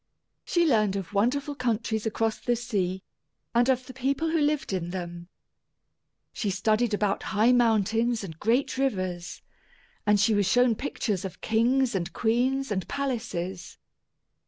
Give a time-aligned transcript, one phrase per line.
[0.43, 3.03] She learned of wonderful countries across the sea,
[3.53, 5.27] and of the people who lived in them.
[6.33, 9.43] She studied about high mountains and great rivers,
[10.03, 13.77] and she was shown pictures of kings and queens and palaces.